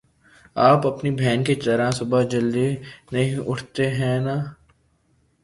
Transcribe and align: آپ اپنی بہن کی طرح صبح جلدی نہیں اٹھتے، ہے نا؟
آپ 0.55 0.87
اپنی 0.87 1.11
بہن 1.11 1.43
کی 1.43 1.55
طرح 1.55 1.91
صبح 1.91 2.23
جلدی 2.23 2.75
نہیں 3.11 3.37
اٹھتے، 3.47 3.89
ہے 3.91 4.19
نا؟ 4.19 4.35